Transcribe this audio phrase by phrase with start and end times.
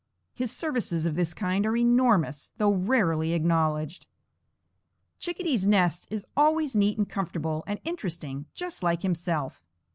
[0.33, 4.07] His services of this kind are enormous, though rarely acknowledged.
[5.19, 9.61] Chickadee's nest is always neat and comfortable and interesting, just like himself.